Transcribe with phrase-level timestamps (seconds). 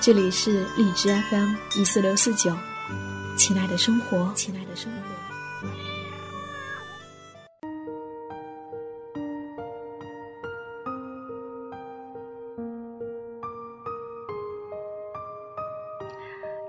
[0.00, 2.50] 这里是荔枝 FM 一四六四九，
[3.36, 4.98] 亲爱的生活，亲爱的生活。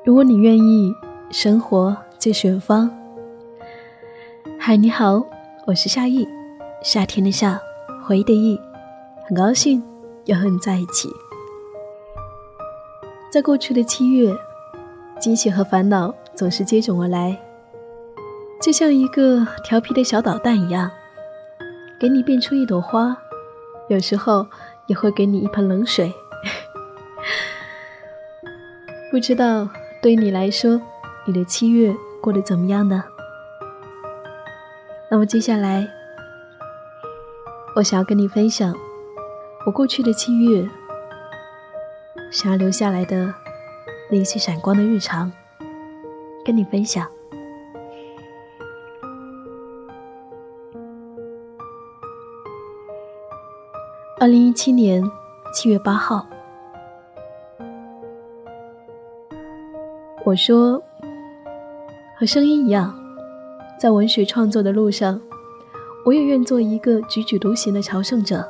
[0.03, 0.91] 如果你愿意，
[1.29, 2.89] 生活就选方。
[4.59, 5.23] 嗨，你好，
[5.67, 6.27] 我是夏意，
[6.83, 7.61] 夏天的夏，
[8.03, 8.59] 回忆的忆，
[9.27, 9.81] 很高兴
[10.25, 11.09] 又和你在一起。
[13.31, 14.35] 在过去的七月，
[15.19, 17.39] 惊喜和烦恼总是接踵而来，
[18.59, 20.89] 就像一个调皮的小捣蛋一样，
[21.99, 23.15] 给你变出一朵花，
[23.87, 24.47] 有时候
[24.87, 26.11] 也会给你一盆冷水。
[29.11, 29.69] 不知道
[30.01, 30.81] 对你来说，
[31.25, 33.03] 你的七月过得怎么样呢？
[35.11, 35.87] 那么接下来，
[37.75, 38.73] 我想要跟你分享
[39.67, 40.67] 我过去的七月。
[42.31, 43.33] 想要留下来的
[44.09, 45.31] 那些闪光的日常，
[46.45, 47.07] 跟你分享。
[54.19, 55.03] 二零一七年
[55.53, 56.27] 七月八号，
[60.23, 60.81] 我说，
[62.17, 62.93] 和声音一样，
[63.79, 65.19] 在文学创作的路上，
[66.05, 68.47] 我也愿做一个踽踽独行的朝圣者，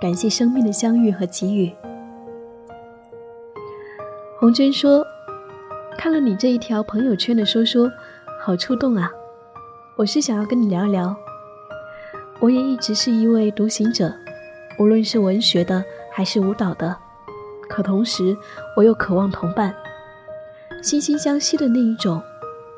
[0.00, 1.72] 感谢生命的相遇和给予。
[4.42, 5.06] 红娟说
[5.96, 7.88] ：“看了你这一条朋友圈的说说，
[8.40, 9.08] 好触动啊！
[9.94, 11.14] 我是想要跟你聊一聊。
[12.40, 14.12] 我也一直是一位独行者，
[14.80, 16.96] 无论是文学的还是舞蹈的。
[17.68, 18.36] 可同时，
[18.76, 19.72] 我又渴望同伴，
[20.82, 22.20] 惺惺相惜的那一种。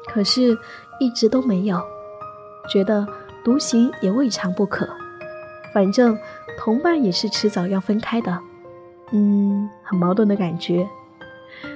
[0.06, 0.55] 可是，
[1.00, 1.83] 一直都没有。
[2.69, 3.09] 觉得
[3.43, 4.87] 独行也未尝不可，
[5.72, 6.15] 反正
[6.59, 8.39] 同伴也是迟早要分开的。
[9.12, 10.87] 嗯，很矛盾的感觉。”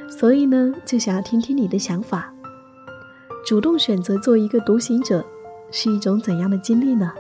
[0.09, 2.33] 所以呢，就想要听听你的想法。
[3.47, 5.25] 主动选择做一个独行者，
[5.71, 7.13] 是一种怎样的经历呢？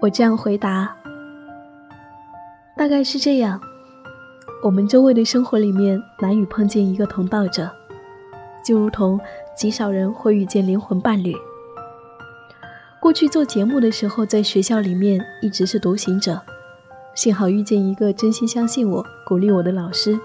[0.00, 0.94] 我这样回答，
[2.76, 3.58] 大概是这样：
[4.62, 7.70] 我们周围的生活里面难以碰见一个同道者，
[8.62, 9.18] 就如同
[9.56, 11.34] 极少人会遇见灵魂伴侣。
[13.00, 16.40] 过去做节目的时候，在学校里面一直是独行者。
[17.14, 20.18] 幸好遇见一个真心相信我、鼓励我的老师。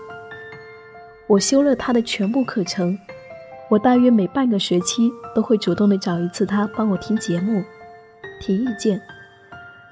[1.27, 2.97] 我修了他的全部课程，
[3.69, 7.63] 我大约每半个学期都会主动的找一次他帮我听节目、
[8.41, 8.99] 提意见，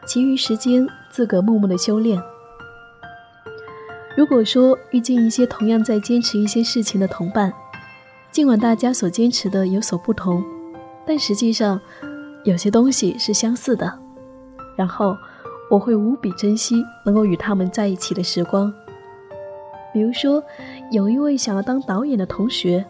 [0.08, 2.20] 其余时间自个默默的修炼。
[4.16, 7.54] 如果说遇见一些同样在坚持一些事情的同伴，
[8.32, 10.44] 尽管大家所坚持的有所不同，
[11.06, 11.80] 但实际上
[12.44, 14.00] 有些东西是相似的，
[14.76, 15.16] 然后。
[15.70, 18.74] 我会无比珍惜能够与他们在一起的时光。
[19.94, 20.44] 比如说，
[20.92, 22.86] 有一位想要当导演的同学，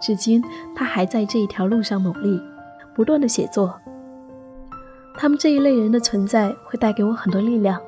[0.00, 0.42] 至今
[0.74, 2.40] 他还在这一条路上努力，
[2.94, 3.74] 不断的写作。
[5.16, 7.80] 他们这一类人的存在会带给我很多力量。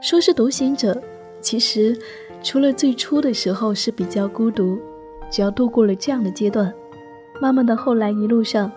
[0.00, 1.02] 说是独行者，
[1.40, 1.98] 其实
[2.42, 4.78] 除了最初的时候是比较孤独，
[5.30, 6.72] 只要度过了这样的阶段，
[7.40, 8.70] 慢慢的后来一路上。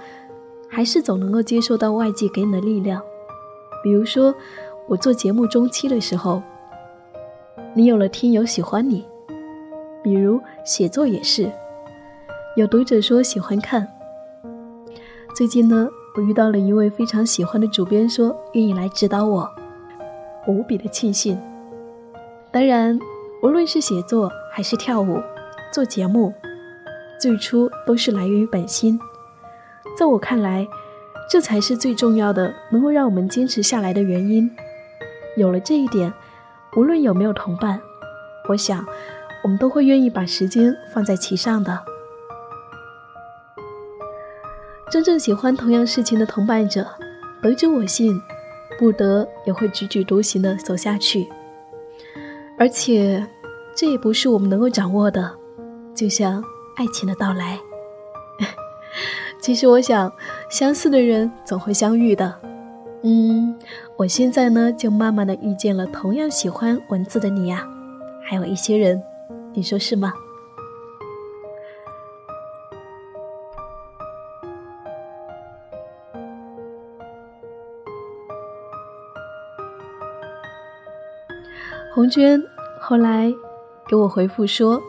[0.70, 3.02] 还是总能够接受到外界给你的力量，
[3.84, 4.34] 比如说
[4.88, 6.42] 我做节目中期的时候，
[7.74, 9.04] 你有了听友喜欢你；
[10.04, 11.52] 比如写作也是，
[12.56, 13.88] 有读者说喜欢看。
[15.34, 19.50] 最近呢，我遇到了一位非常喜欢的主编，说愿意来指导我，
[20.48, 21.40] 我无比的庆幸。
[22.52, 23.00] 当然，
[23.44, 25.22] 无论是写作还是跳舞、
[25.72, 26.34] 做节目，
[27.20, 29.00] 最初都是来源于本心。
[29.98, 30.68] 在我看来，
[31.28, 34.48] 这才是最重要的，能够让我们坚持下来的原因。
[35.36, 36.14] 有了这一点，
[36.76, 37.82] 无论有没有同伴，
[38.48, 38.86] 我想，
[39.44, 41.84] 我们都会愿意把时间放在其上的。
[44.92, 46.88] 真正喜欢同样事情的同伴者，
[47.42, 48.22] 得之我幸，
[48.78, 51.28] 不得也会踽踽独行的走下去。
[52.60, 53.28] 而且，
[53.76, 55.36] 这也不是我们能够掌握的，
[55.96, 56.44] 就像
[56.76, 57.60] 爱情的到来。
[59.40, 60.12] 其实我想，
[60.50, 62.34] 相似的人总会相遇的。
[63.04, 63.58] 嗯，
[63.96, 67.66] 我现在呢，就慢慢的遇见了同样喜欢文字的你呀，
[68.22, 69.02] 还有一些人，
[69.54, 70.14] 你说是吗？
[81.94, 82.40] 红娟
[82.80, 83.34] 后来
[83.88, 84.82] 给我回复说：“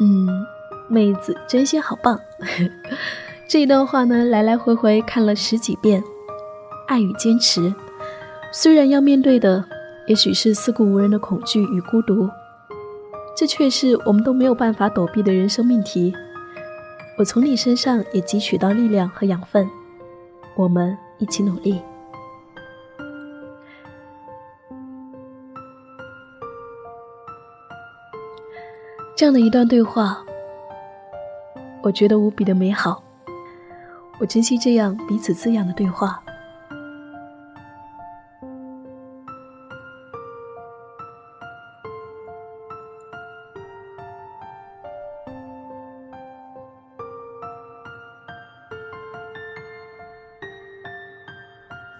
[0.00, 0.46] 嗯，
[0.88, 2.18] 妹子真心好棒。”
[3.46, 6.02] 这一段话呢，来来回回看了十几遍。
[6.88, 7.72] 爱与坚持，
[8.52, 9.64] 虽然要面对的
[10.06, 12.28] 也许是四顾无人的恐惧与孤独，
[13.36, 16.12] 这却是我们都没有办法躲避的人生命题。
[17.16, 19.68] 我从你身上也汲取到力量和养分，
[20.56, 21.80] 我们一起努力。
[29.14, 30.24] 这样的一段对话，
[31.82, 33.03] 我觉得无比的美好。
[34.24, 36.18] 我珍惜这样彼此滋养的对话。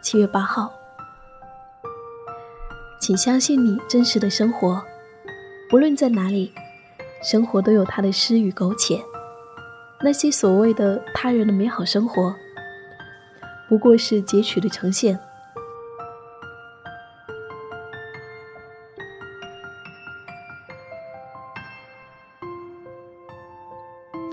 [0.00, 0.72] 七月八号，
[3.02, 4.82] 请相信你真实的生活，
[5.74, 6.54] 无论在哪里，
[7.22, 9.04] 生活都有它的诗与苟且。
[10.04, 12.34] 那些所谓的他人的美好生活，
[13.70, 15.18] 不过是截取的呈现。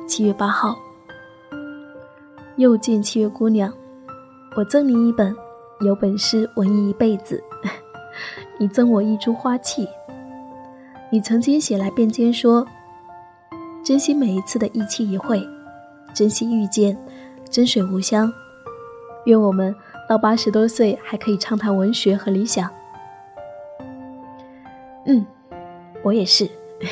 [0.06, 0.78] 七月八号，
[2.58, 3.74] 又见七月姑娘，
[4.58, 5.34] 我赠你一本。
[5.80, 7.42] 有本事文艺一辈子，
[8.60, 9.88] 你赠我一株花器。
[11.10, 12.68] 你曾经写来便笺说
[13.84, 15.44] ：“珍惜每一次的一期一会，
[16.13, 16.98] 珍惜遇见，
[17.50, 18.31] 真水无香。
[19.25, 19.75] 愿我们
[20.10, 22.69] 到八十多岁还可以畅谈文学和理想。”
[25.06, 25.25] 嗯，
[26.04, 26.50] 我也是。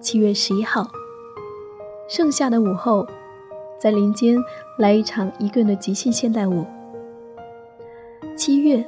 [0.00, 0.86] 七月十一号，
[2.08, 3.06] 盛夏的午后，
[3.78, 4.36] 在林间
[4.78, 6.66] 来一场一个人的即兴现代舞。
[8.36, 8.84] 七月，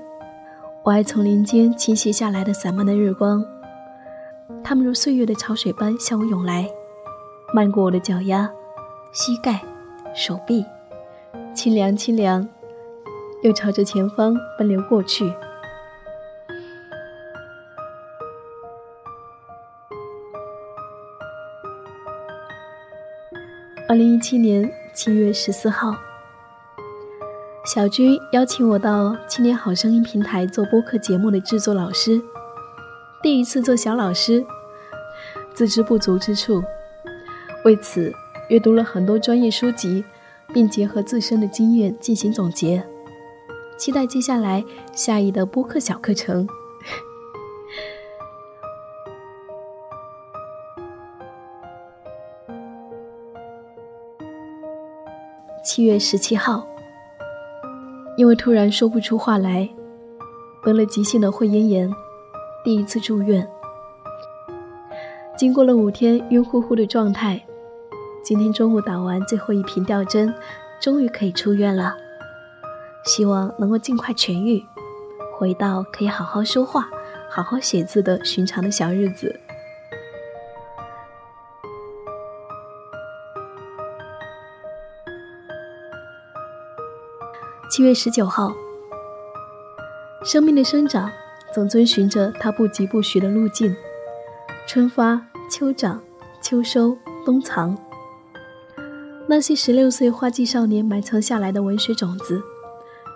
[0.83, 3.45] 我爱从林间倾泻下来的散漫的日光，
[4.65, 6.69] 它们如岁月的潮水般向我涌来，
[7.55, 8.51] 漫过我的脚丫、
[9.13, 9.63] 膝盖、
[10.15, 10.65] 手臂，
[11.55, 12.47] 清凉清凉，
[13.45, 15.33] 又朝着前方奔流过去。
[23.89, 25.95] 二零一七年七月十四号，
[27.67, 32.23] 小军邀请我到青年好声音平台做播客节目的制作老师。
[33.21, 34.47] 第一次做小老师，
[35.53, 36.63] 自知不足之处，
[37.65, 38.13] 为此
[38.51, 40.05] 阅读了很多专业书籍，
[40.55, 42.87] 并结合自身的经验进行总结。
[43.77, 46.49] 期待接下来下一的播客小课程。
[55.65, 56.65] 七月十七号，
[58.17, 59.69] 因为突然说不出话来，
[60.63, 61.93] 得了急性的会咽炎，
[62.65, 63.47] 第一次住院。
[65.37, 67.45] 经过了五天晕乎乎的状态，
[68.25, 70.35] 今天中午打完最后一瓶吊针，
[70.81, 71.95] 终于可以出院了。
[73.05, 74.65] 希望能够尽快痊愈，
[75.39, 76.89] 回到可以好好说话、
[77.29, 79.39] 好好写字的寻常的小日子。
[87.69, 88.55] 七月十九号，
[90.25, 91.11] 生命的生长
[91.53, 93.75] 总遵循着它不疾不徐的路径，
[94.69, 95.21] 春发、
[95.51, 96.01] 秋长、
[96.41, 97.77] 秋收、冬藏。
[99.27, 102.41] 那些十六岁花季少年埋藏下来的文学种子，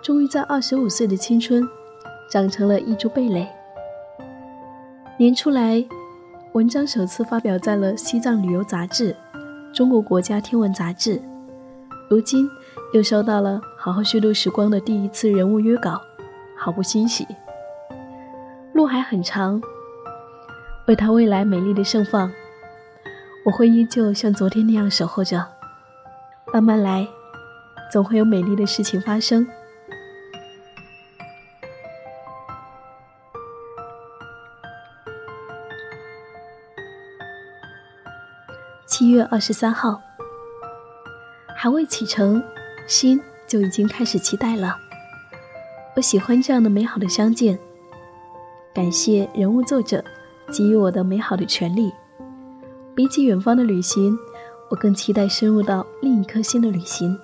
[0.03, 1.65] 终于在二十五岁的青春，
[2.29, 3.47] 长成了一株蓓蕾。
[5.17, 5.83] 年初来，
[6.51, 9.13] 文章首次发表在了《西藏旅游杂志》
[9.73, 11.15] 《中国国家天文杂志》，
[12.09, 12.49] 如今。
[12.93, 15.99] 又收到了《好好虚度时光》的第一次人物约稿，
[16.55, 17.27] 毫不欣喜。
[18.73, 19.59] 路还很长，
[20.85, 22.31] 为他未来美丽的盛放，
[23.43, 25.43] 我会依旧像昨天那样守候着。
[26.53, 27.07] 慢慢来，
[27.91, 29.47] 总会有美丽的事情发生。
[38.85, 39.99] 七月二十三号，
[41.57, 42.43] 还未启程。
[42.87, 44.77] 心就已经开始期待了。
[45.97, 47.59] 我喜欢这样的美好的相见。
[48.73, 50.01] 感谢人物作者
[50.47, 51.91] 给予我的美好的权利。
[52.95, 54.17] 比起远方的旅行，
[54.69, 57.19] 我更期待深入到另一颗心的旅行。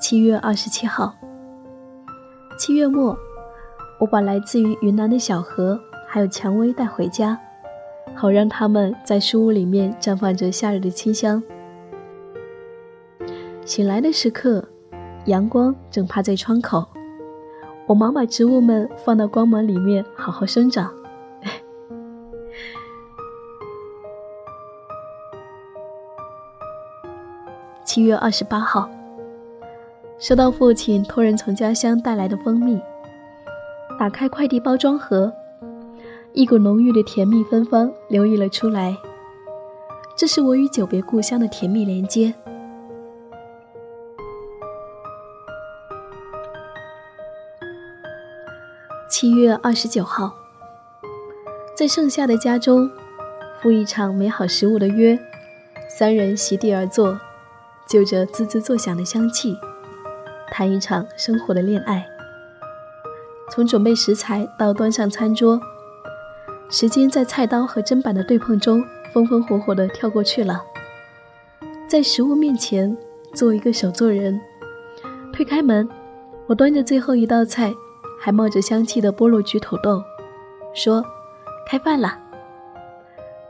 [0.00, 1.14] 七月二十七号，
[2.58, 3.16] 七月末，
[4.00, 7.38] 我把来自于云南的小何还有蔷薇带回家，
[8.14, 11.42] 好让他们在书屋里面绽放着夏日的清香。
[13.64, 14.64] 醒来的时刻，
[15.26, 16.86] 阳光正趴在窗口，
[17.86, 20.92] 我忙把植物们放到光芒里面好好生长。
[27.84, 28.90] 七月二十八号。
[30.18, 32.80] 收到父亲托人从家乡带来的蜂蜜，
[33.98, 35.32] 打开快递包装盒，
[36.34, 38.96] 一股浓郁的甜蜜芬芳流溢了出来。
[40.16, 42.32] 这是我与久别故乡的甜蜜连接。
[49.10, 50.34] 七月二十九号，
[51.76, 52.90] 在盛夏的家中，
[53.60, 55.18] 赴一场美好食物的约，
[55.86, 57.20] 三人席地而坐，
[57.86, 59.54] 就着滋滋作响的香气。
[60.50, 62.06] 谈一场生活的恋爱，
[63.50, 65.60] 从准备食材到端上餐桌，
[66.72, 70.64] 时间在菜刀和砧板的对碰中风风火火地跳过去了。
[71.86, 72.96] 在食物面前
[73.34, 74.40] 做一个手作人，
[75.34, 75.86] 推开门，
[76.46, 77.70] 我端着最后一道菜，
[78.18, 80.02] 还冒着香气的菠萝焗土豆，
[80.72, 81.04] 说
[81.68, 82.18] ：“开饭了。”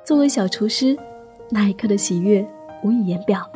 [0.03, 0.99] 作为小厨师，
[1.49, 2.45] 那一刻的喜悦
[2.83, 3.49] 无以言表。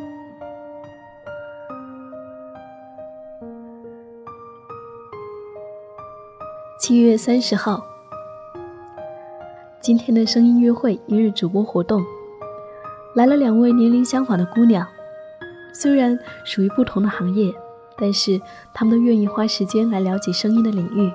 [6.79, 7.85] 七月三十号，
[9.87, 12.05] 今天的声音约会一日主播活动，
[13.15, 14.85] 来了两位年龄相仿的姑娘，
[15.73, 17.55] 虽然属于不同的行业，
[17.97, 18.41] 但是
[18.75, 21.13] 她们都愿意花时间来了解声音的领域，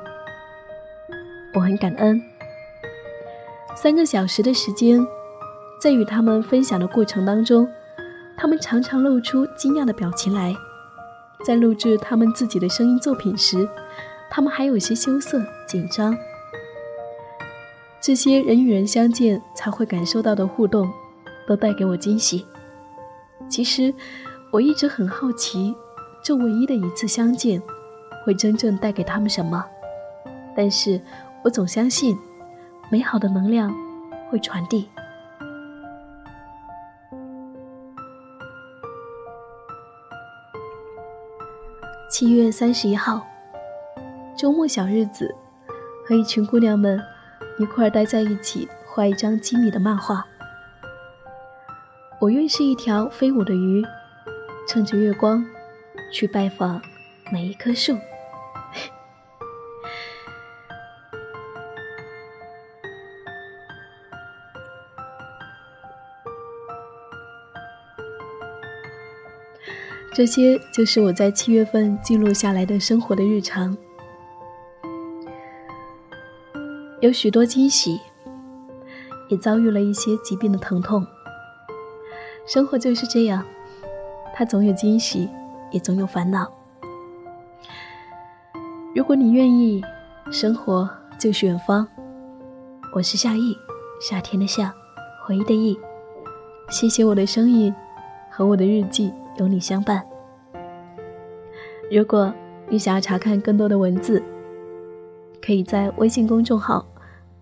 [1.54, 2.24] 我很感恩。
[3.76, 5.06] 三个小时的时间，
[5.82, 7.68] 在与他们分享的过程当中，
[8.38, 10.56] 他们常常露出惊讶的表情来，
[11.46, 13.68] 在录制他们自己的声音作品时。
[14.30, 16.18] 他们还有些羞涩、紧张。
[18.02, 20.92] 这些人与人相见才会感受到的互动，
[21.48, 22.44] 都带给我惊喜。
[23.48, 23.94] 其实，
[24.52, 25.76] 我一直很好奇，
[26.24, 27.62] 这唯一的一次相见，
[28.26, 29.64] 会真正带给他们什么？
[30.58, 31.00] 但是
[31.44, 32.18] 我总相信，
[32.90, 33.72] 美好的能量
[34.32, 34.90] 会传递。
[42.10, 43.28] 七月三十一号。
[44.36, 45.36] 周末小日子，
[46.04, 47.00] 和一群姑娘们
[47.62, 50.26] 一块待在一起，画一张机密的漫画。
[52.20, 53.86] 我愿是一条飞舞的鱼，
[54.68, 55.46] 趁着月光
[56.12, 56.82] 去拜访
[57.32, 57.96] 每一棵树。
[70.16, 73.78] 这些就是我在七月份记录下来的生活的日常。
[77.02, 78.00] 有许多惊喜，
[79.28, 81.04] 也遭遇了一些疾病的疼痛。
[82.46, 83.44] 生活就是这样，
[84.36, 85.28] 它总有惊喜，
[85.72, 86.48] 也总有烦恼。
[88.94, 89.84] 如果你愿意，
[90.32, 91.88] 生活就是远方。
[92.94, 93.58] 我是夏意，
[94.00, 94.72] 夏天的夏，
[95.26, 95.76] 回忆的忆。
[96.70, 97.74] 谢谢我的声音
[98.30, 100.06] 和我的日记有你相伴。
[101.90, 102.32] 如果
[102.70, 104.22] 你想要查看更多的文字，
[105.44, 106.86] 可以在微信公众号。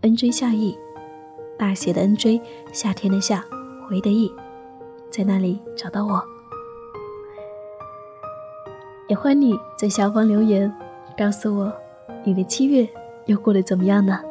[0.02, 0.80] N J 夏意，
[1.58, 2.42] 大写的 N J，
[2.72, 3.44] 夏天的夏，
[3.86, 4.34] 回的意，
[5.12, 6.24] 在那里找到我。
[9.10, 10.74] 也欢迎你在下方留言，
[11.18, 11.74] 告诉我
[12.24, 12.88] 你的七月
[13.26, 14.22] 又过得怎么样呢？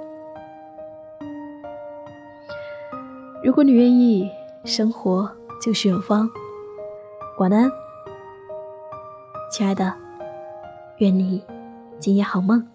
[3.44, 4.30] 如果你愿意，
[4.64, 6.30] 生活就是远方。
[7.38, 7.70] 晚安，
[9.52, 9.92] 亲爱的，
[10.96, 11.42] 愿你
[11.98, 12.66] 今夜好梦。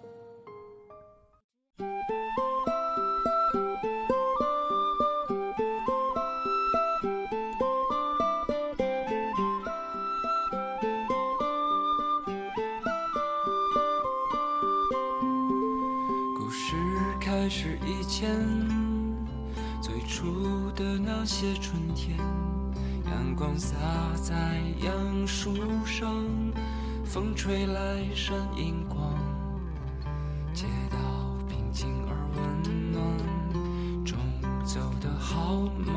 [23.34, 23.76] 光洒
[24.22, 24.32] 在
[24.80, 26.24] 杨树上，
[27.04, 29.12] 风吹来闪银光，
[30.52, 30.98] 街道
[31.48, 33.02] 平静而温暖，
[34.04, 34.16] 钟
[34.64, 35.94] 走得好慢，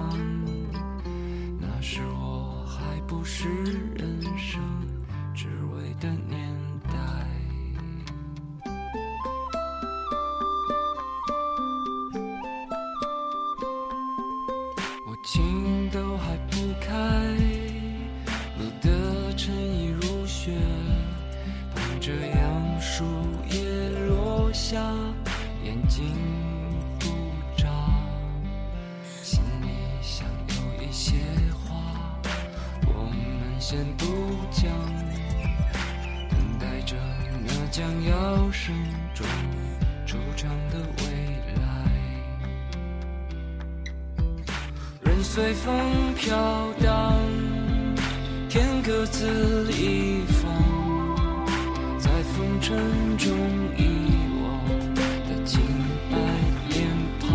[1.60, 3.48] 那时我还不是
[3.96, 4.60] 人生。
[38.68, 38.76] 生
[39.14, 39.26] 中
[40.06, 41.04] 主张的未
[41.56, 41.64] 来
[45.04, 46.36] 人随风飘
[46.84, 47.16] 荡
[48.50, 50.52] 天各自一方
[51.98, 52.78] 在风尘
[53.18, 53.32] 中
[53.78, 53.88] 遗
[54.44, 54.46] 忘
[54.96, 55.62] 的清
[56.12, 56.18] 白
[56.68, 56.86] 脸
[57.22, 57.28] 庞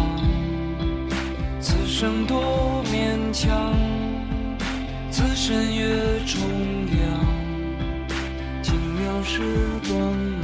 [1.62, 3.74] 此生多勉强
[5.10, 6.42] 此身越重
[6.88, 7.02] 量
[8.62, 9.40] 轻描时
[9.88, 10.41] 光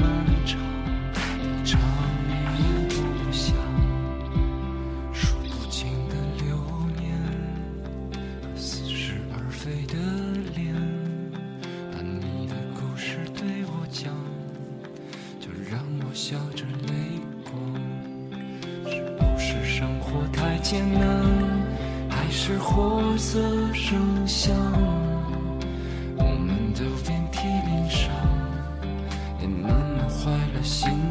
[30.62, 31.07] 心。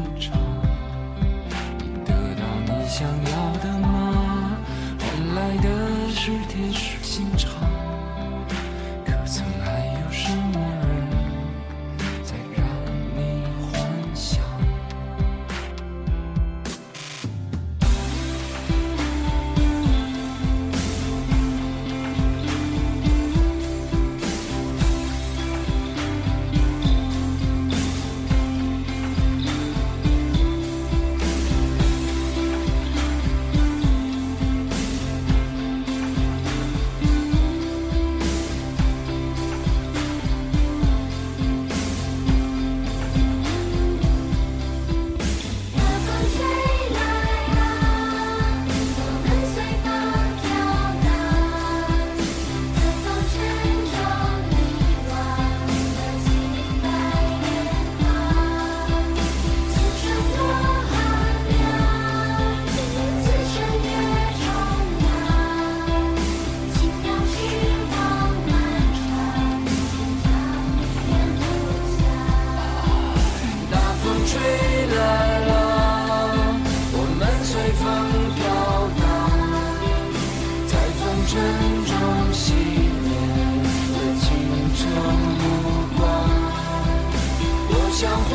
[87.98, 88.30] 想回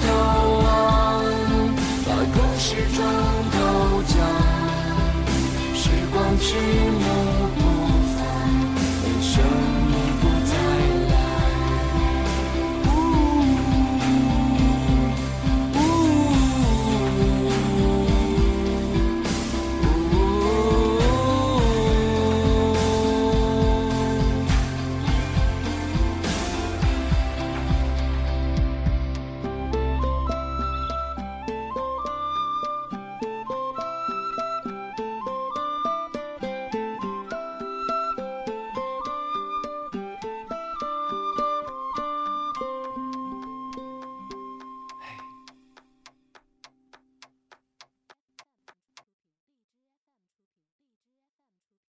[0.00, 0.06] 头
[0.64, 0.66] 望，
[2.06, 2.96] 把故事全
[3.52, 3.56] 都
[4.08, 4.16] 讲，
[5.74, 7.01] 时光去。